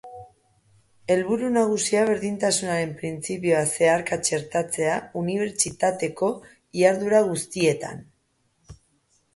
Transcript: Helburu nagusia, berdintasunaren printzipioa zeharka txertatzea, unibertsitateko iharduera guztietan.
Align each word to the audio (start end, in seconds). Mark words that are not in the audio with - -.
Helburu 1.15 1.49
nagusia, 1.57 2.05
berdintasunaren 2.11 2.95
printzipioa 3.03 3.59
zeharka 3.75 4.19
txertatzea, 4.29 4.97
unibertsitateko 5.23 6.33
iharduera 6.83 7.23
guztietan. 7.33 8.05